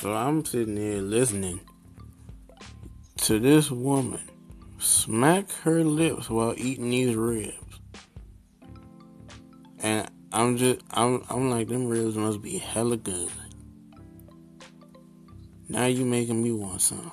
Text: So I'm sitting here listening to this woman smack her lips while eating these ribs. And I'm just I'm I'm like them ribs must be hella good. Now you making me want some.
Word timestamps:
So 0.00 0.12
I'm 0.12 0.44
sitting 0.44 0.76
here 0.76 1.00
listening 1.00 1.58
to 3.16 3.38
this 3.38 3.70
woman 3.70 4.20
smack 4.78 5.50
her 5.62 5.82
lips 5.82 6.28
while 6.28 6.52
eating 6.58 6.90
these 6.90 7.16
ribs. 7.16 7.80
And 9.78 10.06
I'm 10.32 10.58
just 10.58 10.82
I'm 10.90 11.24
I'm 11.30 11.50
like 11.50 11.68
them 11.68 11.88
ribs 11.88 12.14
must 12.14 12.42
be 12.42 12.58
hella 12.58 12.98
good. 12.98 13.30
Now 15.70 15.86
you 15.86 16.04
making 16.04 16.42
me 16.42 16.52
want 16.52 16.82
some. 16.82 17.10